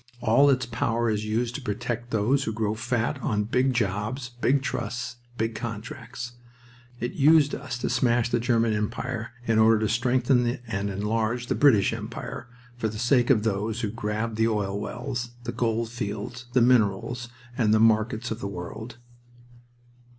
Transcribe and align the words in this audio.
All 0.19 0.49
its 0.49 0.65
power 0.65 1.11
is 1.11 1.25
used 1.25 1.53
to 1.53 1.61
protect 1.61 2.09
those 2.09 2.43
who 2.45 2.53
grow 2.53 2.73
fat 2.73 3.21
on 3.21 3.43
big 3.43 3.71
jobs, 3.71 4.29
big 4.29 4.63
trusts, 4.63 5.17
big 5.37 5.53
contracts. 5.53 6.31
It 6.99 7.11
used 7.13 7.53
us 7.53 7.77
to 7.77 7.87
smash 7.87 8.27
the 8.31 8.39
German 8.39 8.73
Empire 8.73 9.29
in 9.45 9.59
order 9.59 9.77
to 9.81 9.87
strengthen 9.87 10.59
and 10.65 10.89
enlarge 10.89 11.45
the 11.45 11.53
British 11.53 11.93
Empire 11.93 12.47
for 12.75 12.87
the 12.89 12.97
sake 12.97 13.29
of 13.29 13.43
those 13.43 13.81
who 13.81 13.91
grab 13.91 14.37
the 14.37 14.47
oil 14.47 14.79
wells, 14.79 15.33
the 15.43 15.51
gold 15.51 15.89
fields, 15.91 16.45
the 16.53 16.61
minerals, 16.63 17.29
and 17.55 17.71
the 17.71 17.79
markets 17.79 18.31
of 18.31 18.39
the 18.39 18.47
world." 18.47 18.97